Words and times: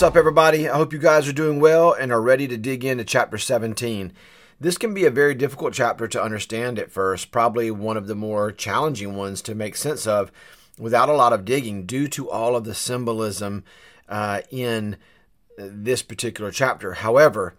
What's 0.00 0.08
up, 0.12 0.16
everybody? 0.16 0.66
I 0.66 0.78
hope 0.78 0.94
you 0.94 0.98
guys 0.98 1.28
are 1.28 1.32
doing 1.34 1.60
well 1.60 1.92
and 1.92 2.10
are 2.10 2.22
ready 2.22 2.48
to 2.48 2.56
dig 2.56 2.86
into 2.86 3.04
chapter 3.04 3.36
17. 3.36 4.14
This 4.58 4.78
can 4.78 4.94
be 4.94 5.04
a 5.04 5.10
very 5.10 5.34
difficult 5.34 5.74
chapter 5.74 6.08
to 6.08 6.22
understand 6.22 6.78
at 6.78 6.90
first, 6.90 7.30
probably 7.30 7.70
one 7.70 7.98
of 7.98 8.06
the 8.06 8.14
more 8.14 8.50
challenging 8.50 9.14
ones 9.14 9.42
to 9.42 9.54
make 9.54 9.76
sense 9.76 10.06
of 10.06 10.32
without 10.78 11.10
a 11.10 11.12
lot 11.12 11.34
of 11.34 11.44
digging 11.44 11.84
due 11.84 12.08
to 12.08 12.30
all 12.30 12.56
of 12.56 12.64
the 12.64 12.74
symbolism 12.74 13.62
uh, 14.08 14.40
in 14.50 14.96
this 15.58 16.00
particular 16.00 16.50
chapter. 16.50 16.94
However, 16.94 17.54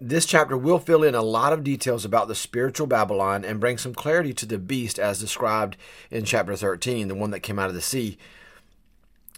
this 0.00 0.24
chapter 0.24 0.56
will 0.56 0.78
fill 0.78 1.04
in 1.04 1.14
a 1.14 1.20
lot 1.20 1.52
of 1.52 1.62
details 1.62 2.06
about 2.06 2.28
the 2.28 2.34
spiritual 2.34 2.86
Babylon 2.86 3.44
and 3.44 3.60
bring 3.60 3.76
some 3.76 3.92
clarity 3.92 4.32
to 4.32 4.46
the 4.46 4.56
beast 4.56 4.98
as 4.98 5.20
described 5.20 5.76
in 6.10 6.24
chapter 6.24 6.56
13, 6.56 7.08
the 7.08 7.14
one 7.14 7.30
that 7.30 7.40
came 7.40 7.58
out 7.58 7.68
of 7.68 7.74
the 7.74 7.82
sea. 7.82 8.16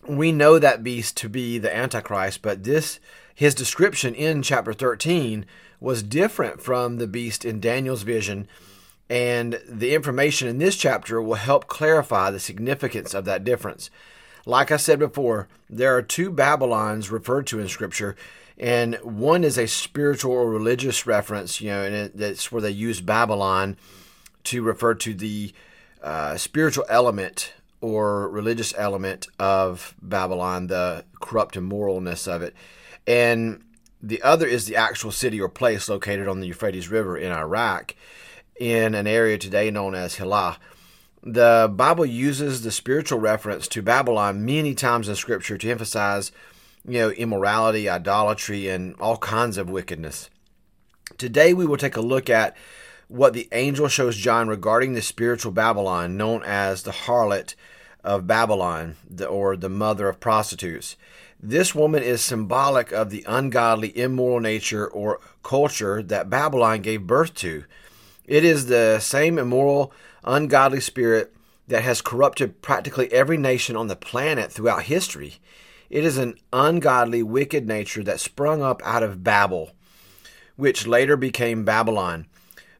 We 0.06 0.32
know 0.32 0.58
that 0.58 0.82
beast 0.82 1.16
to 1.18 1.28
be 1.28 1.58
the 1.58 1.74
Antichrist, 1.74 2.42
but 2.42 2.64
this 2.64 3.00
his 3.34 3.54
description 3.54 4.14
in 4.14 4.42
chapter 4.42 4.72
13 4.72 5.44
was 5.80 6.02
different 6.02 6.62
from 6.62 6.98
the 6.98 7.06
beast 7.06 7.44
in 7.44 7.60
Daniel's 7.60 8.02
vision, 8.02 8.46
and 9.10 9.60
the 9.68 9.94
information 9.94 10.46
in 10.46 10.58
this 10.58 10.76
chapter 10.76 11.20
will 11.20 11.34
help 11.34 11.66
clarify 11.66 12.30
the 12.30 12.38
significance 12.38 13.12
of 13.12 13.24
that 13.24 13.44
difference. 13.44 13.90
Like 14.46 14.70
I 14.70 14.76
said 14.76 14.98
before, 14.98 15.48
there 15.68 15.96
are 15.96 16.02
two 16.02 16.30
Babylons 16.30 17.10
referred 17.10 17.46
to 17.48 17.58
in 17.58 17.68
Scripture, 17.68 18.14
and 18.56 18.94
one 19.02 19.42
is 19.42 19.58
a 19.58 19.66
spiritual 19.66 20.32
or 20.32 20.50
religious 20.50 21.06
reference, 21.06 21.60
you 21.60 21.70
know, 21.70 21.82
and 21.82 22.12
that's 22.14 22.52
where 22.52 22.62
they 22.62 22.70
use 22.70 23.00
Babylon 23.00 23.76
to 24.44 24.62
refer 24.62 24.94
to 24.94 25.14
the 25.14 25.52
uh, 26.02 26.36
spiritual 26.36 26.84
element 26.88 27.52
or 27.84 28.30
religious 28.30 28.72
element 28.78 29.28
of 29.38 29.94
Babylon, 30.00 30.68
the 30.68 31.04
corrupt 31.20 31.54
immoralness 31.54 32.26
of 32.26 32.40
it. 32.40 32.54
And 33.06 33.62
the 34.02 34.22
other 34.22 34.46
is 34.46 34.64
the 34.64 34.76
actual 34.76 35.12
city 35.12 35.38
or 35.38 35.50
place 35.50 35.86
located 35.86 36.26
on 36.26 36.40
the 36.40 36.46
Euphrates 36.46 36.88
River 36.88 37.18
in 37.18 37.30
Iraq, 37.30 37.94
in 38.58 38.94
an 38.94 39.06
area 39.06 39.36
today 39.36 39.70
known 39.70 39.94
as 39.94 40.14
Hillah. 40.14 40.56
The 41.22 41.70
Bible 41.70 42.06
uses 42.06 42.62
the 42.62 42.70
spiritual 42.70 43.18
reference 43.18 43.68
to 43.68 43.82
Babylon 43.82 44.46
many 44.46 44.74
times 44.74 45.06
in 45.06 45.14
Scripture 45.14 45.58
to 45.58 45.70
emphasize, 45.70 46.32
you 46.88 47.00
know, 47.00 47.10
immorality, 47.10 47.86
idolatry, 47.86 48.66
and 48.66 48.94
all 48.98 49.18
kinds 49.18 49.58
of 49.58 49.68
wickedness. 49.68 50.30
Today 51.18 51.52
we 51.52 51.66
will 51.66 51.76
take 51.76 51.96
a 51.96 52.00
look 52.00 52.30
at 52.30 52.56
what 53.08 53.34
the 53.34 53.46
angel 53.52 53.88
shows 53.88 54.16
John 54.16 54.48
regarding 54.48 54.94
the 54.94 55.02
spiritual 55.02 55.52
Babylon, 55.52 56.16
known 56.16 56.42
as 56.44 56.82
the 56.82 56.90
harlot 56.90 57.54
of 58.04 58.26
Babylon, 58.26 58.96
or 59.28 59.56
the 59.56 59.68
mother 59.68 60.08
of 60.08 60.20
prostitutes. 60.20 60.96
This 61.42 61.74
woman 61.74 62.02
is 62.02 62.22
symbolic 62.22 62.92
of 62.92 63.10
the 63.10 63.24
ungodly, 63.26 63.96
immoral 63.98 64.40
nature 64.40 64.86
or 64.86 65.20
culture 65.42 66.02
that 66.02 66.30
Babylon 66.30 66.82
gave 66.82 67.06
birth 67.06 67.34
to. 67.36 67.64
It 68.26 68.44
is 68.44 68.66
the 68.66 69.00
same 69.00 69.38
immoral, 69.38 69.92
ungodly 70.22 70.80
spirit 70.80 71.34
that 71.68 71.82
has 71.82 72.00
corrupted 72.00 72.62
practically 72.62 73.12
every 73.12 73.36
nation 73.36 73.76
on 73.76 73.88
the 73.88 73.96
planet 73.96 74.52
throughout 74.52 74.84
history. 74.84 75.36
It 75.90 76.04
is 76.04 76.18
an 76.18 76.36
ungodly, 76.52 77.22
wicked 77.22 77.66
nature 77.66 78.02
that 78.04 78.20
sprung 78.20 78.62
up 78.62 78.82
out 78.84 79.02
of 79.02 79.24
Babel, 79.24 79.72
which 80.56 80.86
later 80.86 81.16
became 81.16 81.64
Babylon. 81.64 82.26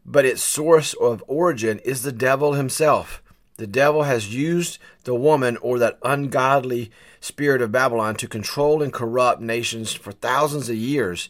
But 0.06 0.25
its 0.25 0.42
source 0.42 0.95
of 0.95 1.25
origin 1.27 1.78
is 1.80 2.02
the 2.02 2.12
devil 2.12 2.55
himself. 2.55 3.23
The 3.57 3.67
devil 3.67 4.03
has 4.03 4.35
used 4.35 4.79
the 5.05 5.15
woman 5.15 5.57
or 5.59 5.79
that 5.79 5.98
ungodly 6.03 6.91
spirit 7.20 7.63
of 7.63 7.70
Babylon 7.70 8.17
to 8.17 8.27
control 8.27 8.83
and 8.83 8.92
corrupt 8.92 9.41
nations 9.41 9.92
for 9.92 10.13
thousands 10.13 10.69
of 10.69 10.77
years, 10.77 11.29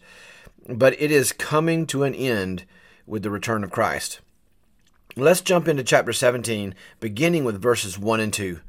but 0.67 1.01
it 1.01 1.11
is 1.11 1.33
coming 1.33 1.87
to 1.89 2.05
an 2.05 2.15
end 2.15 2.65
with 3.07 3.23
the 3.23 3.31
return 3.31 3.62
of 3.62 3.71
Christ. 3.71 4.21
Let's 5.17 5.43
jump 5.43 5.69
into 5.69 5.85
chapter 5.85 6.12
17, 6.12 6.75
beginning 6.99 7.45
with 7.45 7.61
verses 7.61 7.99
1 7.99 8.21
and 8.21 8.33
2. 8.33 8.61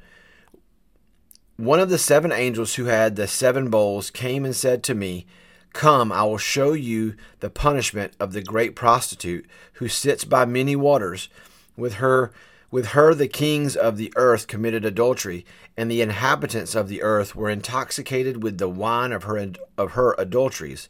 One 1.57 1.79
of 1.79 1.89
the 1.89 1.97
seven 1.97 2.33
angels 2.33 2.75
who 2.75 2.85
had 2.85 3.15
the 3.15 3.27
seven 3.27 3.69
bowls 3.69 4.11
came 4.11 4.43
and 4.43 4.55
said 4.55 4.83
to 4.83 4.93
me, 4.93 5.25
Come, 5.71 6.11
I 6.11 6.23
will 6.23 6.37
show 6.37 6.73
you 6.73 7.15
the 7.39 7.49
punishment 7.49 8.13
of 8.19 8.33
the 8.33 8.41
great 8.41 8.75
prostitute 8.75 9.45
who 9.73 9.87
sits 9.87 10.25
by 10.25 10.43
many 10.43 10.75
waters 10.75 11.29
with 11.77 11.95
her 11.95 12.31
with 12.75 12.87
her, 12.87 13.15
the 13.15 13.29
kings 13.29 13.77
of 13.77 13.95
the 13.95 14.11
earth 14.17 14.47
committed 14.47 14.83
adultery, 14.83 15.45
and 15.77 15.89
the 15.89 16.01
inhabitants 16.01 16.75
of 16.75 16.89
the 16.89 17.01
earth 17.01 17.33
were 17.33 17.49
intoxicated 17.49 18.43
with 18.43 18.57
the 18.57 18.67
wine 18.67 19.13
of 19.13 19.23
her, 19.23 19.51
of 19.77 19.91
her 19.91 20.13
adulteries. 20.17 20.89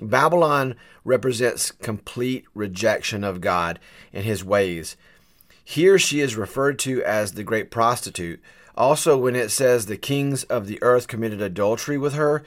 Babylon 0.00 0.74
represents 1.04 1.70
complete 1.70 2.44
rejection 2.56 3.22
of 3.22 3.40
God 3.40 3.78
and 4.12 4.24
his 4.24 4.44
ways. 4.44 4.96
Here 5.64 5.96
she 5.96 6.18
is 6.18 6.34
referred 6.34 6.80
to 6.80 7.04
as 7.04 7.34
the 7.34 7.44
great 7.44 7.70
prostitute. 7.70 8.42
Also, 8.76 9.16
when 9.16 9.36
it 9.36 9.52
says 9.52 9.86
the 9.86 9.96
kings 9.96 10.42
of 10.42 10.66
the 10.66 10.82
earth 10.82 11.06
committed 11.06 11.40
adultery 11.40 11.96
with 11.96 12.14
her, 12.14 12.42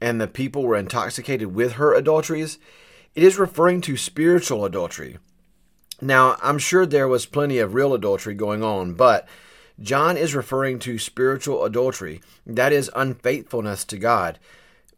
and 0.00 0.20
the 0.20 0.28
people 0.28 0.62
were 0.62 0.76
intoxicated 0.76 1.56
with 1.56 1.72
her 1.72 1.92
adulteries, 1.92 2.60
it 3.16 3.24
is 3.24 3.36
referring 3.36 3.80
to 3.80 3.96
spiritual 3.96 4.64
adultery. 4.64 5.18
Now, 6.02 6.36
I'm 6.42 6.58
sure 6.58 6.84
there 6.84 7.06
was 7.06 7.26
plenty 7.26 7.58
of 7.58 7.74
real 7.74 7.94
adultery 7.94 8.34
going 8.34 8.64
on, 8.64 8.94
but 8.94 9.28
John 9.80 10.16
is 10.16 10.34
referring 10.34 10.80
to 10.80 10.98
spiritual 10.98 11.64
adultery. 11.64 12.20
That 12.44 12.72
is 12.72 12.90
unfaithfulness 12.96 13.84
to 13.84 13.98
God. 13.98 14.40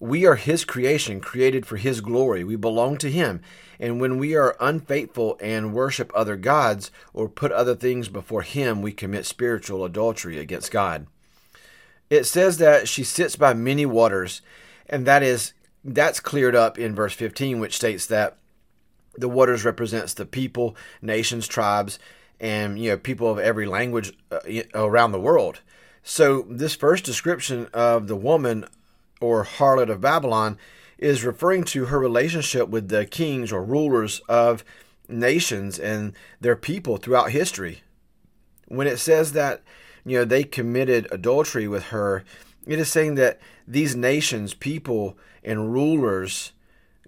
We 0.00 0.24
are 0.24 0.36
His 0.36 0.64
creation, 0.64 1.20
created 1.20 1.66
for 1.66 1.76
His 1.76 2.00
glory. 2.00 2.42
We 2.42 2.56
belong 2.56 2.96
to 2.98 3.10
Him. 3.10 3.42
And 3.78 4.00
when 4.00 4.16
we 4.16 4.34
are 4.34 4.56
unfaithful 4.60 5.36
and 5.42 5.74
worship 5.74 6.10
other 6.14 6.36
gods 6.36 6.90
or 7.12 7.28
put 7.28 7.52
other 7.52 7.74
things 7.74 8.08
before 8.08 8.42
Him, 8.42 8.80
we 8.80 8.90
commit 8.90 9.26
spiritual 9.26 9.84
adultery 9.84 10.38
against 10.38 10.72
God. 10.72 11.06
It 12.08 12.24
says 12.24 12.56
that 12.58 12.88
she 12.88 13.04
sits 13.04 13.36
by 13.36 13.52
many 13.52 13.84
waters, 13.84 14.40
and 14.88 15.04
that 15.06 15.22
is 15.22 15.52
that's 15.84 16.18
cleared 16.18 16.56
up 16.56 16.78
in 16.78 16.94
verse 16.94 17.12
15, 17.12 17.60
which 17.60 17.76
states 17.76 18.06
that 18.06 18.38
the 19.16 19.28
waters 19.28 19.64
represents 19.64 20.14
the 20.14 20.26
people, 20.26 20.76
nations, 21.02 21.46
tribes, 21.46 21.98
and 22.40 22.78
you 22.78 22.90
know 22.90 22.96
people 22.96 23.30
of 23.30 23.38
every 23.38 23.66
language 23.66 24.12
uh, 24.30 24.40
around 24.74 25.12
the 25.12 25.20
world. 25.20 25.60
So 26.02 26.42
this 26.42 26.74
first 26.74 27.04
description 27.04 27.68
of 27.72 28.08
the 28.08 28.16
woman 28.16 28.66
or 29.20 29.44
harlot 29.44 29.90
of 29.90 30.00
Babylon 30.00 30.58
is 30.98 31.24
referring 31.24 31.64
to 31.64 31.86
her 31.86 31.98
relationship 31.98 32.68
with 32.68 32.88
the 32.88 33.06
kings 33.06 33.52
or 33.52 33.64
rulers 33.64 34.20
of 34.28 34.64
nations 35.08 35.78
and 35.78 36.12
their 36.40 36.56
people 36.56 36.96
throughout 36.96 37.30
history. 37.30 37.82
When 38.68 38.86
it 38.86 38.98
says 38.98 39.32
that 39.32 39.62
you 40.04 40.18
know 40.18 40.24
they 40.24 40.44
committed 40.44 41.08
adultery 41.10 41.68
with 41.68 41.84
her, 41.84 42.24
it 42.66 42.78
is 42.78 42.90
saying 42.90 43.14
that 43.16 43.40
these 43.66 43.96
nations, 43.96 44.54
people, 44.54 45.16
and 45.42 45.72
rulers 45.72 46.52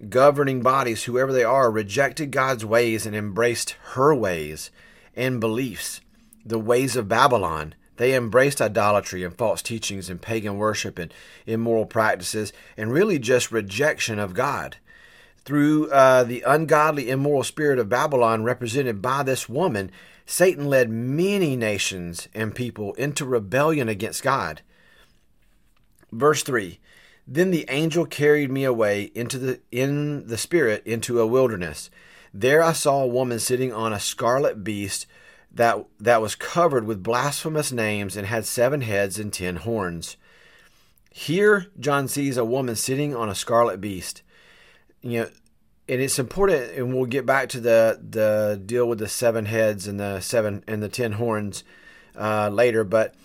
governing 0.09 0.61
bodies, 0.61 1.03
whoever 1.03 1.33
they 1.33 1.43
are, 1.43 1.71
rejected 1.71 2.31
God's 2.31 2.65
ways 2.65 3.05
and 3.05 3.15
embraced 3.15 3.71
her 3.93 4.13
ways 4.13 4.71
and 5.15 5.39
beliefs, 5.39 6.01
the 6.45 6.59
ways 6.59 6.95
of 6.95 7.07
Babylon. 7.07 7.73
They 7.97 8.13
embraced 8.13 8.61
idolatry 8.61 9.23
and 9.23 9.35
false 9.35 9.61
teachings 9.61 10.09
and 10.09 10.21
pagan 10.21 10.57
worship 10.57 10.99
and 10.99 11.11
immoral 11.47 11.85
practices 11.85 12.53
and 12.77 12.93
really 12.93 13.17
just 13.17 13.51
rejection 13.51 14.19
of 14.19 14.35
God. 14.35 14.77
Through 15.43 15.89
uh, 15.89 16.23
the 16.23 16.43
ungodly, 16.45 17.09
immoral 17.09 17.43
spirit 17.43 17.79
of 17.79 17.89
Babylon, 17.89 18.43
represented 18.43 19.01
by 19.01 19.23
this 19.23 19.49
woman, 19.49 19.89
Satan 20.25 20.67
led 20.67 20.89
many 20.89 21.55
nations 21.55 22.27
and 22.35 22.53
people 22.53 22.93
into 22.95 23.25
rebellion 23.25 23.87
against 23.87 24.21
God. 24.23 24.61
Verse 26.11 26.43
3 26.43 26.79
then 27.27 27.51
the 27.51 27.65
angel 27.67 28.05
carried 28.05 28.49
me 28.49 28.63
away 28.63 29.11
into 29.13 29.37
the 29.37 29.59
in 29.71 30.27
the 30.27 30.37
spirit 30.37 30.81
into 30.85 31.19
a 31.19 31.27
wilderness. 31.27 31.89
There 32.33 32.63
I 32.63 32.71
saw 32.71 33.03
a 33.03 33.07
woman 33.07 33.39
sitting 33.39 33.73
on 33.73 33.91
a 33.91 33.99
scarlet 33.99 34.63
beast 34.63 35.05
that 35.51 35.85
that 35.99 36.21
was 36.21 36.35
covered 36.35 36.85
with 36.85 37.03
blasphemous 37.03 37.71
names 37.71 38.15
and 38.15 38.27
had 38.27 38.45
seven 38.45 38.81
heads 38.81 39.19
and 39.19 39.33
ten 39.33 39.57
horns. 39.57 40.15
Here 41.11 41.67
John 41.79 42.07
sees 42.07 42.37
a 42.37 42.45
woman 42.45 42.75
sitting 42.75 43.13
on 43.13 43.29
a 43.29 43.35
scarlet 43.35 43.81
beast. 43.81 44.21
You 45.01 45.21
know, 45.21 45.29
and 45.89 46.01
it's 46.01 46.19
important 46.19 46.71
and 46.71 46.93
we'll 46.93 47.05
get 47.05 47.25
back 47.25 47.49
to 47.49 47.59
the 47.59 47.99
the 48.09 48.61
deal 48.65 48.87
with 48.87 48.99
the 48.99 49.09
seven 49.09 49.45
heads 49.45 49.85
and 49.85 49.99
the 49.99 50.21
seven 50.21 50.63
and 50.65 50.81
the 50.81 50.89
ten 50.89 51.13
horns 51.13 51.65
uh, 52.15 52.49
later, 52.49 52.83
but 52.83 53.15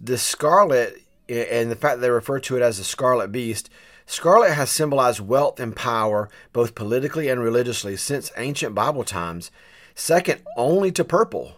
the 0.00 0.18
scarlet 0.18 1.01
and 1.28 1.70
the 1.70 1.76
fact 1.76 1.96
that 1.96 2.00
they 2.02 2.10
refer 2.10 2.38
to 2.40 2.56
it 2.56 2.62
as 2.62 2.78
the 2.78 2.84
scarlet 2.84 3.32
beast, 3.32 3.70
scarlet 4.06 4.52
has 4.52 4.70
symbolized 4.70 5.20
wealth 5.20 5.60
and 5.60 5.74
power, 5.76 6.28
both 6.52 6.74
politically 6.74 7.28
and 7.28 7.42
religiously, 7.42 7.96
since 7.96 8.32
ancient 8.36 8.74
Bible 8.74 9.04
times, 9.04 9.50
second 9.94 10.42
only 10.56 10.92
to 10.92 11.04
purple. 11.04 11.56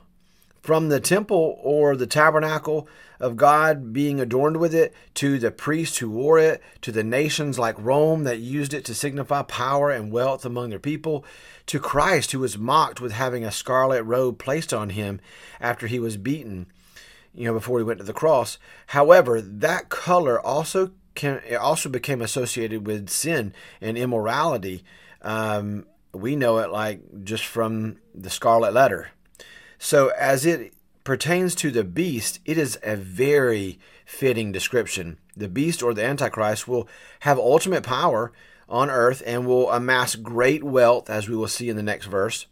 From 0.60 0.88
the 0.88 1.00
temple 1.00 1.58
or 1.62 1.94
the 1.94 2.06
tabernacle 2.06 2.88
of 3.20 3.36
God 3.36 3.92
being 3.92 4.18
adorned 4.18 4.56
with 4.56 4.74
it, 4.74 4.94
to 5.14 5.38
the 5.38 5.50
priests 5.50 5.98
who 5.98 6.10
wore 6.10 6.38
it, 6.38 6.62
to 6.80 6.90
the 6.90 7.04
nations 7.04 7.58
like 7.58 7.76
Rome 7.78 8.24
that 8.24 8.38
used 8.38 8.72
it 8.72 8.84
to 8.86 8.94
signify 8.94 9.42
power 9.42 9.90
and 9.90 10.10
wealth 10.10 10.44
among 10.44 10.70
their 10.70 10.78
people, 10.78 11.24
to 11.66 11.78
Christ 11.78 12.32
who 12.32 12.40
was 12.40 12.58
mocked 12.58 13.00
with 13.00 13.12
having 13.12 13.44
a 13.44 13.52
scarlet 13.52 14.02
robe 14.04 14.38
placed 14.38 14.72
on 14.72 14.90
him 14.90 15.20
after 15.60 15.86
he 15.86 15.98
was 15.98 16.16
beaten, 16.16 16.66
you 17.34 17.46
know, 17.46 17.54
before 17.54 17.78
he 17.78 17.84
went 17.84 17.98
to 17.98 18.04
the 18.04 18.12
cross. 18.12 18.58
However, 18.88 19.40
that 19.40 19.88
color 19.88 20.40
also 20.40 20.92
can, 21.14 21.40
also 21.60 21.88
became 21.88 22.22
associated 22.22 22.86
with 22.86 23.08
sin 23.08 23.52
and 23.80 23.98
immorality. 23.98 24.84
Um, 25.22 25.86
we 26.12 26.36
know 26.36 26.58
it 26.58 26.70
like 26.70 27.24
just 27.24 27.44
from 27.44 27.96
the 28.14 28.30
scarlet 28.30 28.72
letter. 28.72 29.08
So 29.78 30.08
as 30.18 30.46
it 30.46 30.72
pertains 31.02 31.54
to 31.56 31.70
the 31.70 31.84
beast, 31.84 32.40
it 32.44 32.56
is 32.56 32.78
a 32.82 32.96
very 32.96 33.78
fitting 34.04 34.52
description. 34.52 35.18
The 35.36 35.48
beast 35.48 35.82
or 35.82 35.92
the 35.92 36.04
Antichrist 36.04 36.68
will 36.68 36.88
have 37.20 37.38
ultimate 37.38 37.82
power 37.82 38.32
on 38.68 38.90
earth 38.90 39.22
and 39.26 39.46
will 39.46 39.70
amass 39.70 40.14
great 40.14 40.62
wealth, 40.62 41.10
as 41.10 41.28
we 41.28 41.36
will 41.36 41.48
see 41.48 41.68
in 41.68 41.76
the 41.76 41.82
next 41.82 42.06
verse. 42.06 42.46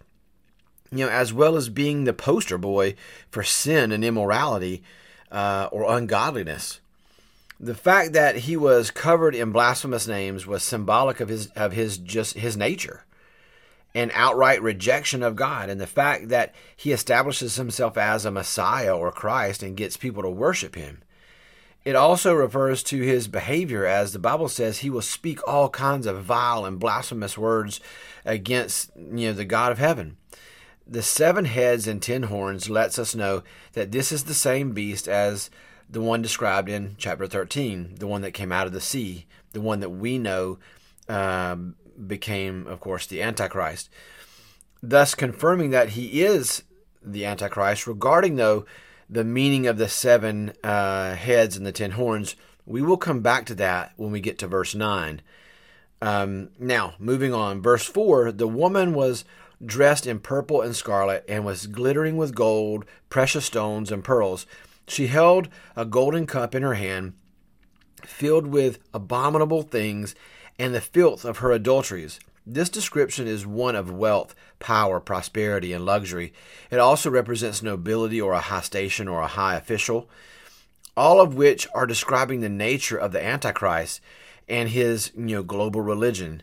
You 0.92 1.06
know, 1.06 1.10
as 1.10 1.32
well 1.32 1.56
as 1.56 1.68
being 1.68 2.04
the 2.04 2.12
poster 2.12 2.58
boy 2.58 2.94
for 3.30 3.42
sin 3.42 3.90
and 3.90 4.04
immorality 4.04 4.82
uh, 5.30 5.68
or 5.72 5.90
ungodliness. 5.96 6.80
The 7.58 7.74
fact 7.74 8.12
that 8.12 8.36
he 8.36 8.56
was 8.56 8.90
covered 8.90 9.34
in 9.34 9.52
blasphemous 9.52 10.06
names 10.06 10.46
was 10.46 10.62
symbolic 10.62 11.20
of 11.20 11.28
his 11.28 11.46
of 11.48 11.72
his 11.72 11.96
just 11.96 12.34
his 12.34 12.56
nature 12.56 13.04
and 13.94 14.10
outright 14.14 14.62
rejection 14.62 15.22
of 15.22 15.36
God, 15.36 15.68
and 15.68 15.80
the 15.80 15.86
fact 15.86 16.28
that 16.28 16.54
he 16.76 16.92
establishes 16.92 17.56
himself 17.56 17.98
as 17.98 18.24
a 18.24 18.30
Messiah 18.30 18.96
or 18.96 19.12
Christ 19.12 19.62
and 19.62 19.76
gets 19.76 19.96
people 19.96 20.22
to 20.22 20.30
worship 20.30 20.74
him. 20.74 21.02
It 21.84 21.96
also 21.96 22.32
refers 22.32 22.82
to 22.84 23.02
his 23.02 23.26
behavior, 23.26 23.84
as 23.84 24.12
the 24.12 24.18
Bible 24.18 24.48
says 24.48 24.78
he 24.78 24.90
will 24.90 25.02
speak 25.02 25.46
all 25.46 25.68
kinds 25.68 26.06
of 26.06 26.22
vile 26.22 26.64
and 26.64 26.78
blasphemous 26.78 27.36
words 27.36 27.80
against 28.24 28.90
you 28.96 29.28
know, 29.28 29.32
the 29.32 29.44
God 29.44 29.72
of 29.72 29.78
heaven. 29.78 30.16
The 30.86 31.02
seven 31.02 31.44
heads 31.44 31.86
and 31.86 32.02
ten 32.02 32.24
horns 32.24 32.68
lets 32.68 32.98
us 32.98 33.14
know 33.14 33.42
that 33.72 33.92
this 33.92 34.12
is 34.12 34.24
the 34.24 34.34
same 34.34 34.72
beast 34.72 35.08
as 35.08 35.50
the 35.88 36.00
one 36.00 36.22
described 36.22 36.68
in 36.68 36.96
chapter 36.98 37.26
13, 37.26 37.96
the 37.98 38.06
one 38.06 38.22
that 38.22 38.32
came 38.32 38.50
out 38.50 38.66
of 38.66 38.72
the 38.72 38.80
sea, 38.80 39.26
the 39.52 39.60
one 39.60 39.80
that 39.80 39.90
we 39.90 40.18
know 40.18 40.58
um, 41.08 41.76
became, 42.06 42.66
of 42.66 42.80
course, 42.80 43.06
the 43.06 43.22
Antichrist, 43.22 43.90
thus 44.82 45.14
confirming 45.14 45.70
that 45.70 45.90
he 45.90 46.22
is 46.22 46.62
the 47.02 47.26
Antichrist. 47.26 47.86
Regarding, 47.86 48.36
though, 48.36 48.64
the 49.08 49.24
meaning 49.24 49.66
of 49.66 49.76
the 49.76 49.88
seven 49.88 50.52
uh, 50.64 51.14
heads 51.14 51.56
and 51.56 51.66
the 51.66 51.72
ten 51.72 51.92
horns, 51.92 52.36
we 52.64 52.80
will 52.80 52.96
come 52.96 53.20
back 53.20 53.44
to 53.46 53.54
that 53.56 53.92
when 53.96 54.10
we 54.10 54.20
get 54.20 54.38
to 54.38 54.46
verse 54.46 54.74
9. 54.74 55.20
Um, 56.00 56.48
now, 56.58 56.94
moving 56.98 57.32
on, 57.32 57.62
verse 57.62 57.84
4 57.84 58.32
the 58.32 58.48
woman 58.48 58.94
was 58.94 59.24
dressed 59.64 60.06
in 60.06 60.18
purple 60.18 60.60
and 60.60 60.74
scarlet 60.74 61.24
and 61.28 61.44
was 61.44 61.66
glittering 61.66 62.16
with 62.16 62.34
gold, 62.34 62.84
precious 63.08 63.44
stones, 63.44 63.90
and 63.92 64.04
pearls. 64.04 64.46
She 64.86 65.06
held 65.06 65.48
a 65.76 65.84
golden 65.84 66.26
cup 66.26 66.54
in 66.54 66.62
her 66.62 66.74
hand, 66.74 67.14
filled 68.02 68.46
with 68.46 68.78
abominable 68.92 69.62
things 69.62 70.14
and 70.58 70.74
the 70.74 70.80
filth 70.80 71.24
of 71.24 71.38
her 71.38 71.52
adulteries. 71.52 72.18
This 72.44 72.68
description 72.68 73.28
is 73.28 73.46
one 73.46 73.76
of 73.76 73.92
wealth, 73.92 74.34
power, 74.58 74.98
prosperity, 74.98 75.72
and 75.72 75.86
luxury. 75.86 76.32
It 76.70 76.78
also 76.78 77.08
represents 77.08 77.62
nobility 77.62 78.20
or 78.20 78.32
a 78.32 78.40
high 78.40 78.62
station 78.62 79.06
or 79.06 79.20
a 79.20 79.28
high 79.28 79.54
official, 79.54 80.10
all 80.96 81.20
of 81.20 81.34
which 81.34 81.68
are 81.72 81.86
describing 81.86 82.40
the 82.40 82.48
nature 82.48 82.96
of 82.96 83.12
the 83.12 83.24
Antichrist 83.24 84.00
and 84.48 84.68
his 84.68 85.12
you 85.16 85.36
know, 85.36 85.42
global 85.44 85.80
religion. 85.80 86.42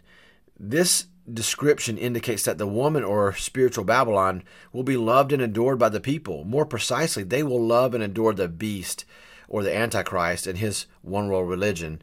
This 0.58 1.06
description 1.34 1.98
indicates 1.98 2.44
that 2.44 2.58
the 2.58 2.68
woman 2.68 3.04
or 3.04 3.34
spiritual 3.36 3.84
Babylon 3.84 4.44
will 4.72 4.84
be 4.84 4.98
loved 4.98 5.32
and 5.32 5.42
adored 5.42 5.80
by 5.80 5.90
the 5.90 6.00
people. 6.00 6.44
More 6.44 6.66
precisely, 6.66 7.24
they 7.24 7.44
will 7.44 7.66
love 7.66 7.94
and 7.94 8.04
adore 8.04 8.34
the 8.34 8.48
beast 8.48 9.06
or 9.48 9.64
the 9.64 9.76
Antichrist 9.76 10.48
and 10.48 10.58
his 10.58 10.86
one 11.02 11.30
world 11.30 11.50
religion 11.50 12.02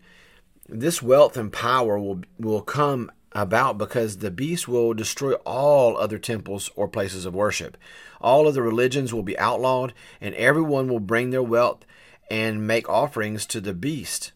this 0.69 1.03
wealth 1.03 1.37
and 1.37 1.53
power 1.53 1.99
will 1.99 2.23
will 2.39 2.63
come 2.63 3.11
about 3.33 3.77
because 3.79 4.19
the 4.19 4.31
beast 4.31 4.67
will 4.67 4.95
destroy 4.95 5.35
all 5.45 5.97
other 5.97 6.19
temples 6.19 6.71
or 6.75 6.89
places 6.89 7.27
of 7.27 7.35
worship. 7.35 7.77
All 8.21 8.49
of 8.49 8.55
the 8.55 8.63
religions 8.63 9.13
will 9.13 9.23
be 9.23 9.39
outlawed, 9.39 9.93
and 10.21 10.35
everyone 10.37 10.89
will 10.89 11.01
bring 11.01 11.31
their 11.31 11.43
wealth 11.43 11.85
and 12.31 12.67
make 12.67 12.89
offerings 12.89 13.45
to 13.47 13.61
the 13.61 13.75
beast. 13.75 14.33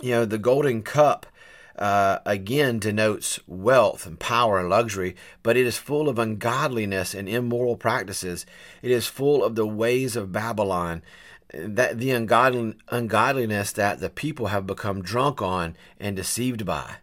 You 0.00 0.10
know, 0.12 0.24
the 0.24 0.38
golden 0.38 0.82
cup 0.82 1.26
uh, 1.78 2.18
again 2.26 2.78
denotes 2.78 3.38
wealth 3.46 4.06
and 4.06 4.18
power 4.18 4.58
and 4.58 4.68
luxury, 4.68 5.16
but 5.42 5.56
it 5.56 5.66
is 5.66 5.76
full 5.76 6.08
of 6.08 6.18
ungodliness 6.18 7.14
and 7.14 7.28
immoral 7.28 7.76
practices. 7.76 8.44
It 8.82 8.90
is 8.90 9.06
full 9.06 9.44
of 9.44 9.54
the 9.54 9.66
ways 9.66 10.16
of 10.16 10.32
Babylon 10.32 11.02
that 11.52 11.98
the 11.98 12.10
ungodly, 12.10 12.74
ungodliness 12.90 13.72
that 13.72 14.00
the 14.00 14.10
people 14.10 14.48
have 14.48 14.66
become 14.66 15.02
drunk 15.02 15.40
on 15.40 15.76
and 15.98 16.14
deceived 16.16 16.66
by. 16.66 16.96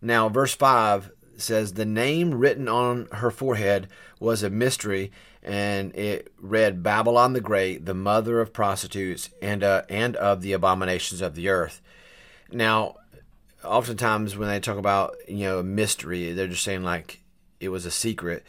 Now, 0.00 0.28
verse 0.28 0.54
5 0.54 1.10
says, 1.36 1.74
The 1.74 1.84
name 1.84 2.34
written 2.34 2.68
on 2.68 3.08
her 3.12 3.30
forehead 3.30 3.88
was 4.18 4.42
a 4.42 4.50
mystery, 4.50 5.12
and 5.42 5.94
it 5.94 6.32
read 6.38 6.82
Babylon 6.82 7.32
the 7.34 7.40
Great, 7.40 7.84
the 7.84 7.94
mother 7.94 8.40
of 8.40 8.52
prostitutes 8.52 9.30
and, 9.42 9.62
uh, 9.62 9.82
and 9.88 10.16
of 10.16 10.40
the 10.40 10.52
abominations 10.52 11.20
of 11.20 11.34
the 11.34 11.48
earth. 11.48 11.82
Now, 12.50 12.96
oftentimes 13.64 14.36
when 14.36 14.48
they 14.48 14.60
talk 14.60 14.78
about, 14.78 15.16
you 15.28 15.44
know, 15.44 15.58
a 15.58 15.64
mystery, 15.64 16.32
they're 16.32 16.48
just 16.48 16.64
saying 16.64 16.82
like 16.82 17.20
it 17.60 17.68
was 17.68 17.86
a 17.86 17.90
secret. 17.90 18.44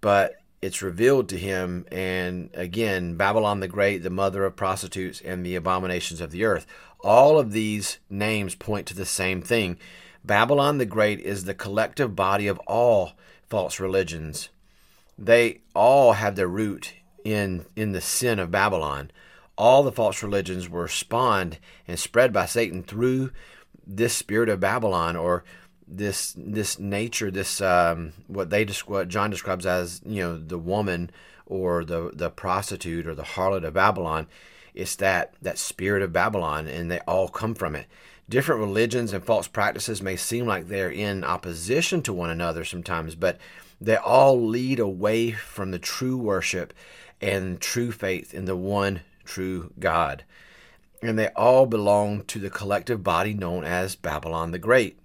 But 0.00 0.36
it's 0.64 0.82
revealed 0.82 1.28
to 1.28 1.38
him. 1.38 1.84
And 1.92 2.50
again, 2.54 3.16
Babylon 3.16 3.60
the 3.60 3.68
Great, 3.68 4.02
the 4.02 4.10
mother 4.10 4.44
of 4.44 4.56
prostitutes, 4.56 5.20
and 5.20 5.44
the 5.44 5.56
abominations 5.56 6.20
of 6.20 6.30
the 6.30 6.44
earth. 6.44 6.66
All 7.00 7.38
of 7.38 7.52
these 7.52 7.98
names 8.08 8.54
point 8.54 8.86
to 8.86 8.94
the 8.94 9.04
same 9.04 9.42
thing. 9.42 9.78
Babylon 10.24 10.78
the 10.78 10.86
Great 10.86 11.20
is 11.20 11.44
the 11.44 11.54
collective 11.54 12.16
body 12.16 12.46
of 12.46 12.58
all 12.60 13.12
false 13.50 13.78
religions. 13.78 14.48
They 15.18 15.60
all 15.74 16.14
have 16.14 16.34
their 16.34 16.48
root 16.48 16.94
in, 17.24 17.66
in 17.76 17.92
the 17.92 18.00
sin 18.00 18.38
of 18.38 18.50
Babylon. 18.50 19.10
All 19.56 19.82
the 19.82 19.92
false 19.92 20.22
religions 20.22 20.68
were 20.68 20.88
spawned 20.88 21.58
and 21.86 21.98
spread 21.98 22.32
by 22.32 22.46
Satan 22.46 22.82
through 22.82 23.30
this 23.86 24.14
spirit 24.14 24.48
of 24.48 24.60
Babylon 24.60 25.16
or 25.16 25.44
this 25.86 26.34
this 26.36 26.78
nature, 26.78 27.30
this 27.30 27.60
um, 27.60 28.12
what 28.26 28.50
they 28.50 28.64
what 28.86 29.08
John 29.08 29.30
describes 29.30 29.66
as 29.66 30.00
you 30.04 30.22
know 30.22 30.38
the 30.38 30.58
woman 30.58 31.10
or 31.46 31.84
the 31.84 32.10
the 32.12 32.30
prostitute 32.30 33.06
or 33.06 33.14
the 33.14 33.22
harlot 33.22 33.64
of 33.64 33.74
Babylon. 33.74 34.26
It's 34.74 34.96
that 34.96 35.34
that 35.42 35.58
spirit 35.58 36.02
of 36.02 36.12
Babylon, 36.12 36.66
and 36.66 36.90
they 36.90 37.00
all 37.00 37.28
come 37.28 37.54
from 37.54 37.76
it. 37.76 37.86
Different 38.28 38.62
religions 38.62 39.12
and 39.12 39.22
false 39.22 39.46
practices 39.46 40.00
may 40.00 40.16
seem 40.16 40.46
like 40.46 40.68
they're 40.68 40.90
in 40.90 41.24
opposition 41.24 42.00
to 42.02 42.12
one 42.12 42.30
another 42.30 42.64
sometimes, 42.64 43.14
but 43.14 43.38
they 43.80 43.96
all 43.96 44.40
lead 44.40 44.80
away 44.80 45.32
from 45.32 45.70
the 45.70 45.78
true 45.78 46.16
worship 46.16 46.72
and 47.20 47.60
true 47.60 47.92
faith 47.92 48.32
in 48.32 48.46
the 48.46 48.56
one 48.56 49.00
true 49.24 49.72
God. 49.78 50.24
And 51.04 51.18
they 51.18 51.28
all 51.36 51.66
belong 51.66 52.24
to 52.24 52.38
the 52.38 52.48
collective 52.48 53.04
body 53.04 53.34
known 53.34 53.62
as 53.62 53.94
Babylon 53.94 54.52
the 54.52 54.58
Great. 54.58 54.98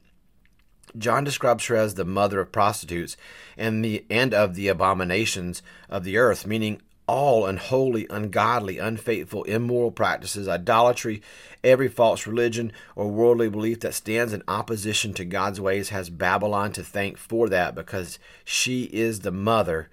John 0.97 1.25
describes 1.25 1.65
her 1.65 1.75
as 1.75 1.95
the 1.95 2.05
mother 2.05 2.39
of 2.39 2.53
prostitutes 2.53 3.17
and 3.57 3.83
the 3.83 4.05
and 4.09 4.33
of 4.33 4.55
the 4.55 4.69
abominations 4.69 5.61
of 5.89 6.05
the 6.05 6.17
earth, 6.17 6.47
meaning 6.47 6.81
all 7.05 7.45
unholy, 7.45 8.07
ungodly, 8.09 8.77
unfaithful, 8.77 9.43
immoral 9.43 9.91
practices, 9.91 10.47
idolatry, 10.47 11.21
every 11.63 11.89
false 11.89 12.25
religion 12.25 12.71
or 12.95 13.09
worldly 13.09 13.49
belief 13.49 13.81
that 13.81 13.93
stands 13.93 14.31
in 14.31 14.41
opposition 14.47 15.13
to 15.15 15.25
God's 15.25 15.59
ways 15.59 15.89
has 15.89 16.09
Babylon 16.09 16.71
to 16.73 16.83
thank 16.83 17.17
for 17.17 17.49
that 17.49 17.75
because 17.75 18.19
she 18.45 18.83
is 18.83 19.19
the 19.19 19.31
mother. 19.31 19.89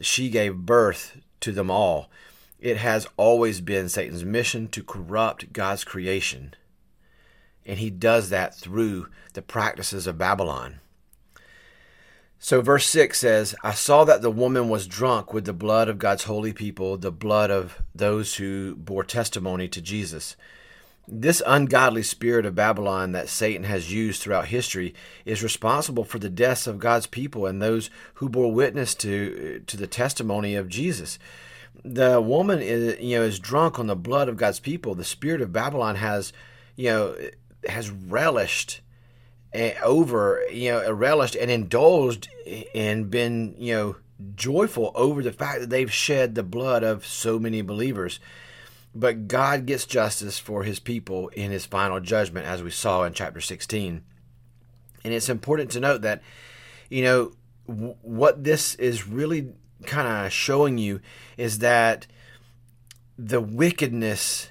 She 0.00 0.30
gave 0.30 0.54
birth 0.54 1.16
to 1.40 1.52
them 1.52 1.70
all. 1.70 2.10
It 2.62 2.76
has 2.76 3.08
always 3.16 3.60
been 3.60 3.88
Satan's 3.88 4.24
mission 4.24 4.68
to 4.68 4.84
corrupt 4.84 5.52
God's 5.52 5.82
creation. 5.82 6.54
And 7.66 7.80
he 7.80 7.90
does 7.90 8.30
that 8.30 8.54
through 8.54 9.08
the 9.32 9.42
practices 9.42 10.06
of 10.06 10.16
Babylon. 10.16 10.78
So, 12.38 12.60
verse 12.60 12.86
6 12.86 13.18
says, 13.18 13.56
I 13.64 13.72
saw 13.72 14.04
that 14.04 14.22
the 14.22 14.30
woman 14.30 14.68
was 14.68 14.86
drunk 14.86 15.32
with 15.32 15.44
the 15.44 15.52
blood 15.52 15.88
of 15.88 15.98
God's 15.98 16.24
holy 16.24 16.52
people, 16.52 16.96
the 16.96 17.10
blood 17.10 17.50
of 17.50 17.82
those 17.96 18.36
who 18.36 18.76
bore 18.76 19.02
testimony 19.02 19.66
to 19.66 19.80
Jesus. 19.80 20.36
This 21.08 21.42
ungodly 21.44 22.04
spirit 22.04 22.46
of 22.46 22.54
Babylon 22.54 23.10
that 23.10 23.28
Satan 23.28 23.64
has 23.64 23.92
used 23.92 24.22
throughout 24.22 24.46
history 24.46 24.94
is 25.24 25.42
responsible 25.42 26.04
for 26.04 26.20
the 26.20 26.30
deaths 26.30 26.68
of 26.68 26.78
God's 26.78 27.08
people 27.08 27.44
and 27.44 27.60
those 27.60 27.90
who 28.14 28.28
bore 28.28 28.52
witness 28.52 28.94
to, 28.96 29.64
to 29.66 29.76
the 29.76 29.88
testimony 29.88 30.54
of 30.54 30.68
Jesus. 30.68 31.18
The 31.84 32.20
woman 32.20 32.60
is 32.60 33.00
you 33.00 33.18
know 33.18 33.24
is 33.24 33.38
drunk 33.38 33.78
on 33.78 33.86
the 33.86 33.96
blood 33.96 34.28
of 34.28 34.36
God's 34.36 34.60
people. 34.60 34.94
The 34.94 35.04
spirit 35.04 35.40
of 35.40 35.52
Babylon 35.52 35.96
has 35.96 36.32
you 36.76 36.88
know 36.88 37.16
has 37.68 37.90
relished 37.90 38.80
eh, 39.52 39.74
over 39.82 40.42
you 40.50 40.70
know 40.70 40.92
relished 40.92 41.36
and 41.36 41.50
indulged 41.50 42.28
and 42.74 43.10
been 43.10 43.54
you 43.58 43.74
know 43.74 43.96
joyful 44.34 44.92
over 44.94 45.22
the 45.22 45.32
fact 45.32 45.60
that 45.60 45.70
they've 45.70 45.92
shed 45.92 46.34
the 46.34 46.42
blood 46.42 46.82
of 46.82 47.06
so 47.06 47.38
many 47.38 47.62
believers. 47.62 48.20
But 48.94 49.26
God 49.26 49.66
gets 49.66 49.86
justice 49.86 50.38
for 50.38 50.64
his 50.64 50.78
people 50.78 51.28
in 51.28 51.50
his 51.50 51.64
final 51.64 51.98
judgment, 51.98 52.46
as 52.46 52.62
we 52.62 52.70
saw 52.70 53.04
in 53.04 53.14
chapter 53.14 53.40
16. 53.40 54.02
And 55.04 55.14
it's 55.14 55.30
important 55.30 55.70
to 55.72 55.80
note 55.80 56.02
that, 56.02 56.22
you 56.90 57.02
know, 57.02 57.32
what 57.66 58.44
this 58.44 58.74
is 58.74 59.08
really 59.08 59.48
kind 59.82 60.26
of 60.26 60.32
showing 60.32 60.78
you 60.78 61.00
is 61.36 61.58
that 61.58 62.06
the 63.18 63.40
wickedness, 63.40 64.50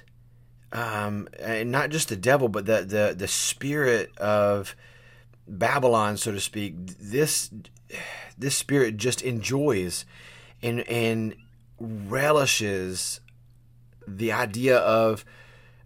um, 0.72 1.28
and 1.40 1.70
not 1.70 1.90
just 1.90 2.08
the 2.08 2.16
devil, 2.16 2.48
but 2.48 2.66
the, 2.66 2.82
the, 2.82 3.14
the 3.16 3.28
spirit 3.28 4.16
of 4.18 4.74
Babylon, 5.46 6.16
so 6.16 6.32
to 6.32 6.40
speak, 6.40 6.74
this 6.98 7.50
this 8.38 8.56
spirit 8.56 8.96
just 8.96 9.22
enjoys 9.22 10.06
and 10.62 10.80
and 10.88 11.34
relishes 11.78 13.20
the 14.06 14.32
idea 14.32 14.78
of 14.78 15.24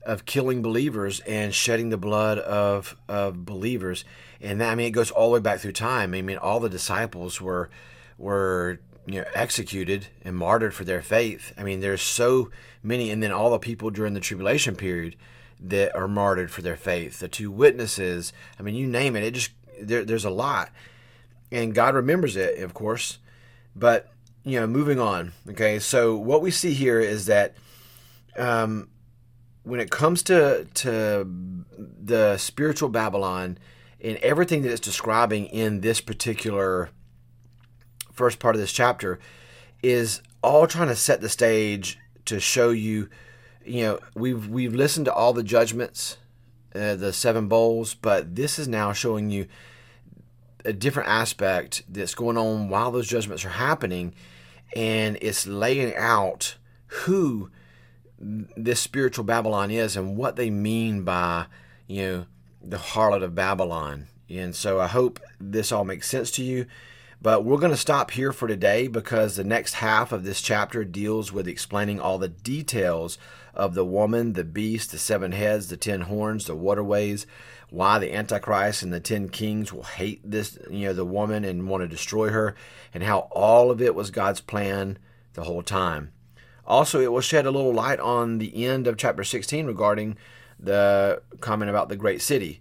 of 0.04 0.24
killing 0.24 0.62
believers 0.62 1.20
and 1.20 1.52
shedding 1.52 1.88
the 1.88 1.96
blood 1.96 2.38
of 2.38 2.96
of 3.08 3.44
believers. 3.44 4.04
And 4.40 4.60
that, 4.60 4.70
I 4.70 4.74
mean, 4.74 4.86
it 4.86 4.90
goes 4.90 5.10
all 5.10 5.28
the 5.28 5.34
way 5.34 5.40
back 5.40 5.60
through 5.60 5.72
time. 5.72 6.14
I 6.14 6.22
mean, 6.22 6.36
all 6.36 6.60
the 6.60 6.68
disciples 6.68 7.40
were 7.40 7.70
were 8.18 8.78
you 9.06 9.20
know 9.20 9.26
executed 9.34 10.08
and 10.22 10.36
martyred 10.36 10.74
for 10.74 10.84
their 10.84 11.02
faith. 11.02 11.52
I 11.56 11.62
mean, 11.62 11.80
there's 11.80 12.02
so 12.02 12.50
many, 12.82 13.10
and 13.10 13.22
then 13.22 13.32
all 13.32 13.50
the 13.50 13.58
people 13.58 13.90
during 13.90 14.14
the 14.14 14.20
tribulation 14.20 14.74
period 14.76 15.16
that 15.60 15.94
are 15.96 16.08
martyred 16.08 16.50
for 16.50 16.62
their 16.62 16.76
faith. 16.76 17.20
The 17.20 17.28
two 17.28 17.50
witnesses. 17.50 18.32
I 18.58 18.62
mean, 18.62 18.74
you 18.74 18.86
name 18.86 19.16
it. 19.16 19.24
It 19.24 19.34
just 19.34 19.50
there, 19.80 20.04
there's 20.04 20.24
a 20.24 20.30
lot, 20.30 20.70
and 21.50 21.74
God 21.74 21.94
remembers 21.94 22.36
it, 22.36 22.58
of 22.58 22.74
course. 22.74 23.18
But 23.74 24.12
you 24.44 24.58
know, 24.60 24.66
moving 24.66 25.00
on. 25.00 25.32
Okay, 25.50 25.78
so 25.78 26.16
what 26.16 26.42
we 26.42 26.50
see 26.50 26.72
here 26.72 27.00
is 27.00 27.26
that 27.26 27.54
um, 28.36 28.88
when 29.62 29.80
it 29.80 29.90
comes 29.90 30.22
to 30.24 30.66
to 30.74 31.26
the 31.76 32.36
spiritual 32.38 32.88
Babylon 32.88 33.58
and 34.00 34.16
everything 34.18 34.62
that 34.62 34.70
it's 34.70 34.80
describing 34.80 35.46
in 35.46 35.80
this 35.80 36.00
particular 36.00 36.90
first 38.16 38.38
part 38.38 38.54
of 38.54 38.60
this 38.60 38.72
chapter 38.72 39.18
is 39.82 40.22
all 40.42 40.66
trying 40.66 40.88
to 40.88 40.96
set 40.96 41.20
the 41.20 41.28
stage 41.28 41.98
to 42.24 42.40
show 42.40 42.70
you 42.70 43.08
you 43.64 43.82
know 43.82 43.98
we've 44.14 44.48
we've 44.48 44.74
listened 44.74 45.04
to 45.04 45.12
all 45.12 45.32
the 45.32 45.42
judgments 45.42 46.16
uh, 46.74 46.94
the 46.94 47.12
seven 47.12 47.48
bowls 47.48 47.94
but 47.94 48.34
this 48.34 48.58
is 48.58 48.66
now 48.66 48.92
showing 48.92 49.30
you 49.30 49.46
a 50.64 50.72
different 50.72 51.08
aspect 51.08 51.82
that's 51.88 52.14
going 52.14 52.36
on 52.36 52.68
while 52.68 52.90
those 52.90 53.08
judgments 53.08 53.44
are 53.44 53.50
happening 53.50 54.14
and 54.74 55.16
it's 55.20 55.46
laying 55.46 55.94
out 55.94 56.56
who 56.86 57.50
this 58.18 58.80
spiritual 58.80 59.24
Babylon 59.24 59.70
is 59.70 59.96
and 59.96 60.16
what 60.16 60.36
they 60.36 60.50
mean 60.50 61.02
by, 61.02 61.46
you 61.86 62.02
know, 62.02 62.26
the 62.62 62.78
harlot 62.78 63.22
of 63.22 63.34
Babylon. 63.34 64.06
And 64.28 64.54
so 64.54 64.80
I 64.80 64.86
hope 64.86 65.20
this 65.38 65.70
all 65.70 65.84
makes 65.84 66.08
sense 66.08 66.30
to 66.32 66.42
you. 66.42 66.66
But 67.20 67.44
we're 67.44 67.58
going 67.58 67.72
to 67.72 67.76
stop 67.76 68.10
here 68.10 68.32
for 68.32 68.46
today 68.46 68.88
because 68.88 69.36
the 69.36 69.44
next 69.44 69.74
half 69.74 70.12
of 70.12 70.24
this 70.24 70.42
chapter 70.42 70.84
deals 70.84 71.32
with 71.32 71.48
explaining 71.48 71.98
all 71.98 72.18
the 72.18 72.28
details 72.28 73.18
of 73.54 73.74
the 73.74 73.84
woman, 73.84 74.34
the 74.34 74.44
beast, 74.44 74.92
the 74.92 74.98
seven 74.98 75.32
heads, 75.32 75.68
the 75.68 75.78
ten 75.78 76.02
horns, 76.02 76.44
the 76.44 76.54
waterways, 76.54 77.26
why 77.70 77.98
the 77.98 78.14
Antichrist 78.14 78.82
and 78.82 78.92
the 78.92 79.00
ten 79.00 79.28
kings 79.28 79.72
will 79.72 79.84
hate 79.84 80.20
this, 80.22 80.58
you 80.70 80.86
know, 80.86 80.92
the 80.92 81.06
woman 81.06 81.44
and 81.44 81.68
want 81.68 81.82
to 81.82 81.88
destroy 81.88 82.28
her, 82.28 82.54
and 82.92 83.02
how 83.02 83.20
all 83.30 83.70
of 83.70 83.80
it 83.80 83.94
was 83.94 84.10
God's 84.10 84.42
plan 84.42 84.98
the 85.32 85.44
whole 85.44 85.62
time. 85.62 86.12
Also, 86.66 87.00
it 87.00 87.10
will 87.10 87.20
shed 87.20 87.46
a 87.46 87.50
little 87.50 87.72
light 87.72 87.98
on 87.98 88.38
the 88.38 88.66
end 88.66 88.86
of 88.86 88.96
chapter 88.98 89.24
16 89.24 89.66
regarding 89.66 90.16
the 90.60 91.22
comment 91.40 91.70
about 91.70 91.88
the 91.88 91.96
great 91.96 92.20
city. 92.20 92.60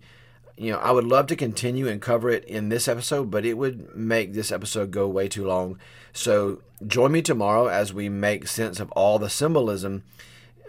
You 0.57 0.71
know, 0.71 0.77
I 0.79 0.91
would 0.91 1.03
love 1.03 1.27
to 1.27 1.35
continue 1.35 1.87
and 1.87 2.01
cover 2.01 2.29
it 2.29 2.45
in 2.45 2.69
this 2.69 2.87
episode, 2.87 3.29
but 3.29 3.45
it 3.45 3.55
would 3.55 3.95
make 3.95 4.33
this 4.33 4.51
episode 4.51 4.91
go 4.91 5.07
way 5.07 5.27
too 5.27 5.45
long. 5.45 5.77
So 6.13 6.61
join 6.85 7.11
me 7.11 7.21
tomorrow 7.21 7.67
as 7.67 7.93
we 7.93 8.07
make 8.07 8.47
sense 8.47 8.79
of 8.79 8.91
all 8.91 9.19
the 9.19 9.29
symbolism 9.29 10.03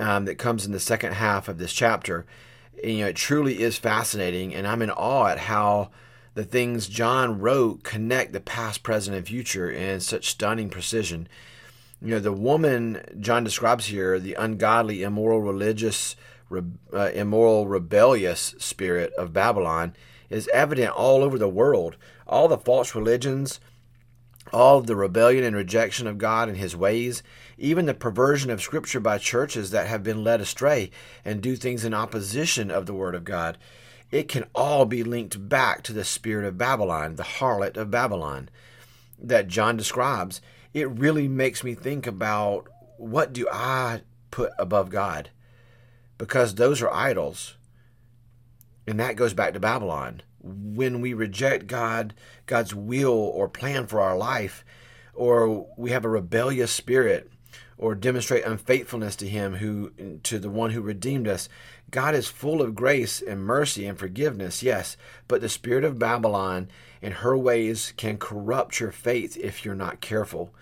um, 0.00 0.24
that 0.24 0.38
comes 0.38 0.66
in 0.66 0.72
the 0.72 0.80
second 0.80 1.12
half 1.12 1.48
of 1.48 1.58
this 1.58 1.72
chapter. 1.72 2.26
And, 2.82 2.92
you 2.92 3.00
know, 3.00 3.08
it 3.08 3.16
truly 3.16 3.62
is 3.62 3.78
fascinating, 3.78 4.54
and 4.54 4.66
I'm 4.66 4.82
in 4.82 4.90
awe 4.90 5.28
at 5.28 5.38
how 5.38 5.90
the 6.34 6.44
things 6.44 6.88
John 6.88 7.38
wrote 7.38 7.84
connect 7.84 8.32
the 8.32 8.40
past, 8.40 8.82
present, 8.82 9.16
and 9.16 9.26
future 9.26 9.70
in 9.70 10.00
such 10.00 10.28
stunning 10.28 10.68
precision 10.68 11.28
you 12.02 12.10
know, 12.10 12.20
the 12.20 12.32
woman 12.32 13.00
John 13.20 13.44
describes 13.44 13.86
here, 13.86 14.18
the 14.18 14.34
ungodly, 14.34 15.02
immoral, 15.02 15.40
religious, 15.40 16.16
re, 16.48 16.62
uh, 16.92 17.10
immoral, 17.14 17.66
rebellious 17.66 18.54
spirit 18.58 19.12
of 19.14 19.32
Babylon, 19.32 19.94
is 20.28 20.48
evident 20.52 20.90
all 20.92 21.22
over 21.22 21.38
the 21.38 21.48
world. 21.48 21.96
All 22.26 22.48
the 22.48 22.58
false 22.58 22.94
religions, 22.94 23.60
all 24.52 24.78
of 24.78 24.86
the 24.86 24.96
rebellion 24.96 25.44
and 25.44 25.56
rejection 25.56 26.06
of 26.06 26.18
God 26.18 26.48
and 26.48 26.58
His 26.58 26.76
ways, 26.76 27.22
even 27.58 27.86
the 27.86 27.94
perversion 27.94 28.50
of 28.50 28.62
Scripture 28.62 29.00
by 29.00 29.18
churches 29.18 29.70
that 29.70 29.86
have 29.86 30.02
been 30.02 30.24
led 30.24 30.40
astray 30.40 30.90
and 31.24 31.40
do 31.40 31.56
things 31.56 31.84
in 31.84 31.94
opposition 31.94 32.70
of 32.70 32.86
the 32.86 32.94
Word 32.94 33.14
of 33.14 33.24
God, 33.24 33.58
it 34.10 34.28
can 34.28 34.44
all 34.54 34.84
be 34.84 35.02
linked 35.02 35.48
back 35.48 35.82
to 35.82 35.92
the 35.92 36.04
spirit 36.04 36.46
of 36.46 36.58
Babylon, 36.58 37.16
the 37.16 37.24
harlot 37.24 37.76
of 37.76 37.90
Babylon, 37.90 38.48
that 39.18 39.48
John 39.48 39.76
describes 39.76 40.40
it 40.72 40.90
really 40.90 41.26
makes 41.26 41.64
me 41.64 41.74
think 41.74 42.06
about 42.06 42.68
what 42.98 43.32
do 43.32 43.48
I 43.50 44.02
put 44.30 44.52
above 44.58 44.90
God? 44.90 45.30
Because 46.18 46.54
those 46.54 46.82
are 46.82 46.92
idols. 46.92 47.56
And 48.86 48.98
that 49.00 49.16
goes 49.16 49.34
back 49.34 49.52
to 49.54 49.60
Babylon. 49.60 50.22
When 50.40 51.00
we 51.00 51.12
reject 51.12 51.66
God, 51.66 52.14
God's 52.46 52.74
will 52.74 53.12
or 53.12 53.48
plan 53.48 53.86
for 53.86 54.00
our 54.00 54.16
life, 54.16 54.64
or 55.14 55.66
we 55.76 55.90
have 55.90 56.04
a 56.04 56.08
rebellious 56.08 56.70
spirit, 56.70 57.30
or 57.78 57.94
demonstrate 57.94 58.44
unfaithfulness 58.44 59.16
to 59.16 59.28
him 59.28 59.56
who 59.56 60.18
to 60.22 60.38
the 60.38 60.48
one 60.48 60.70
who 60.70 60.80
redeemed 60.80 61.28
us 61.28 61.46
god 61.90 62.14
is 62.14 62.26
full 62.26 62.62
of 62.62 62.74
grace 62.74 63.20
and 63.20 63.44
mercy 63.44 63.86
and 63.86 63.98
forgiveness 63.98 64.62
yes 64.62 64.96
but 65.28 65.42
the 65.42 65.48
spirit 65.48 65.84
of 65.84 65.98
babylon 65.98 66.68
and 67.02 67.12
her 67.14 67.36
ways 67.36 67.92
can 67.98 68.16
corrupt 68.16 68.80
your 68.80 68.90
faith 68.90 69.36
if 69.36 69.62
you're 69.62 69.74
not 69.74 70.00
careful 70.00 70.54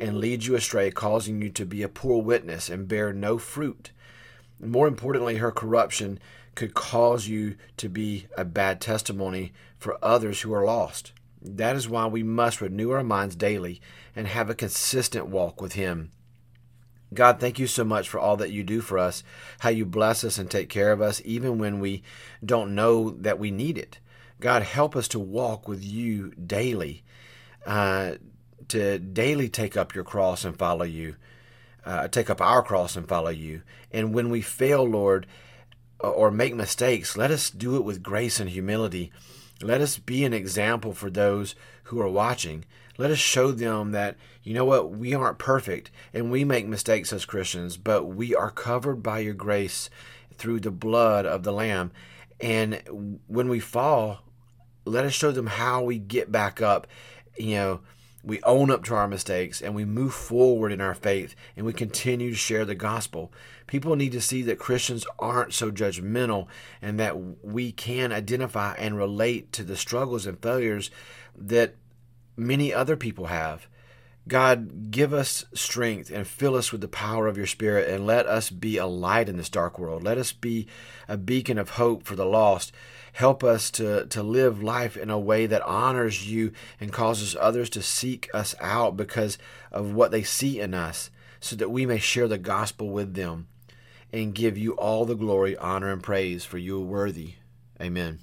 and 0.00 0.18
lead 0.18 0.46
you 0.46 0.56
astray, 0.56 0.90
causing 0.90 1.42
you 1.42 1.50
to 1.50 1.66
be 1.66 1.82
a 1.82 1.88
poor 1.88 2.22
witness 2.22 2.70
and 2.70 2.88
bear 2.88 3.12
no 3.12 3.38
fruit. 3.38 3.90
More 4.60 4.86
importantly, 4.86 5.36
her 5.36 5.50
corruption 5.50 6.18
could 6.54 6.74
cause 6.74 7.28
you 7.28 7.56
to 7.78 7.88
be 7.88 8.26
a 8.36 8.44
bad 8.44 8.80
testimony 8.80 9.52
for 9.78 9.98
others 10.02 10.42
who 10.42 10.52
are 10.52 10.64
lost. 10.64 11.12
That 11.42 11.76
is 11.76 11.88
why 11.88 12.06
we 12.06 12.22
must 12.22 12.60
renew 12.60 12.90
our 12.90 13.02
minds 13.02 13.34
daily 13.34 13.80
and 14.14 14.26
have 14.26 14.50
a 14.50 14.54
consistent 14.54 15.28
walk 15.28 15.60
with 15.60 15.72
Him. 15.72 16.10
God, 17.12 17.40
thank 17.40 17.58
you 17.58 17.66
so 17.66 17.82
much 17.82 18.08
for 18.08 18.20
all 18.20 18.36
that 18.36 18.52
you 18.52 18.62
do 18.62 18.80
for 18.80 18.98
us, 18.98 19.24
how 19.60 19.70
you 19.70 19.84
bless 19.84 20.22
us 20.22 20.38
and 20.38 20.50
take 20.50 20.68
care 20.68 20.92
of 20.92 21.00
us, 21.00 21.20
even 21.24 21.58
when 21.58 21.80
we 21.80 22.02
don't 22.44 22.74
know 22.74 23.10
that 23.10 23.38
we 23.38 23.50
need 23.50 23.78
it. 23.78 23.98
God, 24.38 24.62
help 24.62 24.94
us 24.94 25.08
to 25.08 25.18
walk 25.18 25.66
with 25.66 25.84
you 25.84 26.30
daily, 26.32 27.02
uh, 27.66 28.12
to 28.68 28.98
daily 28.98 29.48
take 29.48 29.76
up 29.76 29.94
your 29.94 30.04
cross 30.04 30.44
and 30.44 30.56
follow 30.56 30.84
you, 30.84 31.16
uh, 31.84 32.08
take 32.08 32.30
up 32.30 32.40
our 32.40 32.62
cross 32.62 32.96
and 32.96 33.08
follow 33.08 33.30
you. 33.30 33.62
And 33.90 34.14
when 34.14 34.30
we 34.30 34.40
fail, 34.42 34.84
Lord, 34.84 35.26
or 35.98 36.30
make 36.30 36.54
mistakes, 36.54 37.16
let 37.16 37.30
us 37.30 37.50
do 37.50 37.76
it 37.76 37.84
with 37.84 38.02
grace 38.02 38.40
and 38.40 38.50
humility. 38.50 39.12
Let 39.62 39.80
us 39.80 39.98
be 39.98 40.24
an 40.24 40.32
example 40.32 40.94
for 40.94 41.10
those 41.10 41.54
who 41.84 42.00
are 42.00 42.08
watching. 42.08 42.64
Let 42.96 43.10
us 43.10 43.18
show 43.18 43.52
them 43.52 43.92
that, 43.92 44.16
you 44.42 44.54
know 44.54 44.64
what, 44.64 44.90
we 44.90 45.14
aren't 45.14 45.38
perfect 45.38 45.90
and 46.12 46.30
we 46.30 46.44
make 46.44 46.66
mistakes 46.66 47.12
as 47.12 47.24
Christians, 47.24 47.76
but 47.76 48.04
we 48.04 48.34
are 48.34 48.50
covered 48.50 49.02
by 49.02 49.20
your 49.20 49.34
grace 49.34 49.90
through 50.34 50.60
the 50.60 50.70
blood 50.70 51.26
of 51.26 51.42
the 51.42 51.52
Lamb. 51.52 51.92
And 52.40 53.18
when 53.26 53.48
we 53.48 53.60
fall, 53.60 54.20
let 54.84 55.04
us 55.04 55.12
show 55.12 55.30
them 55.30 55.46
how 55.46 55.82
we 55.82 55.98
get 55.98 56.32
back 56.32 56.62
up, 56.62 56.86
you 57.36 57.54
know, 57.56 57.80
we 58.22 58.42
own 58.42 58.70
up 58.70 58.84
to 58.84 58.94
our 58.94 59.08
mistakes 59.08 59.62
and 59.62 59.74
we 59.74 59.84
move 59.84 60.12
forward 60.12 60.72
in 60.72 60.80
our 60.80 60.94
faith 60.94 61.34
and 61.56 61.64
we 61.64 61.72
continue 61.72 62.30
to 62.30 62.36
share 62.36 62.64
the 62.64 62.74
gospel. 62.74 63.32
People 63.66 63.96
need 63.96 64.12
to 64.12 64.20
see 64.20 64.42
that 64.42 64.58
Christians 64.58 65.06
aren't 65.18 65.54
so 65.54 65.70
judgmental 65.70 66.46
and 66.82 67.00
that 67.00 67.16
we 67.44 67.72
can 67.72 68.12
identify 68.12 68.74
and 68.74 68.96
relate 68.96 69.52
to 69.52 69.62
the 69.62 69.76
struggles 69.76 70.26
and 70.26 70.40
failures 70.42 70.90
that 71.36 71.76
many 72.36 72.74
other 72.74 72.96
people 72.96 73.26
have. 73.26 73.66
God, 74.28 74.90
give 74.90 75.12
us 75.12 75.44
strength 75.54 76.10
and 76.10 76.26
fill 76.26 76.54
us 76.54 76.72
with 76.72 76.80
the 76.80 76.88
power 76.88 77.26
of 77.26 77.36
your 77.36 77.46
Spirit, 77.46 77.88
and 77.88 78.06
let 78.06 78.26
us 78.26 78.50
be 78.50 78.76
a 78.76 78.86
light 78.86 79.28
in 79.28 79.36
this 79.36 79.48
dark 79.48 79.78
world. 79.78 80.02
Let 80.02 80.18
us 80.18 80.32
be 80.32 80.66
a 81.08 81.16
beacon 81.16 81.58
of 81.58 81.70
hope 81.70 82.04
for 82.04 82.14
the 82.14 82.26
lost. 82.26 82.72
Help 83.12 83.42
us 83.42 83.70
to, 83.72 84.06
to 84.06 84.22
live 84.22 84.62
life 84.62 84.96
in 84.96 85.10
a 85.10 85.18
way 85.18 85.46
that 85.46 85.62
honors 85.62 86.30
you 86.30 86.52
and 86.78 86.92
causes 86.92 87.36
others 87.40 87.68
to 87.70 87.82
seek 87.82 88.28
us 88.32 88.54
out 88.60 88.96
because 88.96 89.36
of 89.72 89.94
what 89.94 90.10
they 90.10 90.22
see 90.22 90.60
in 90.60 90.74
us, 90.74 91.10
so 91.40 91.56
that 91.56 91.70
we 91.70 91.86
may 91.86 91.98
share 91.98 92.28
the 92.28 92.38
gospel 92.38 92.90
with 92.90 93.14
them 93.14 93.48
and 94.12 94.34
give 94.34 94.58
you 94.58 94.72
all 94.72 95.04
the 95.04 95.14
glory, 95.14 95.56
honor, 95.56 95.90
and 95.90 96.02
praise, 96.02 96.44
for 96.44 96.58
you 96.58 96.76
are 96.76 96.84
worthy. 96.84 97.34
Amen. 97.80 98.20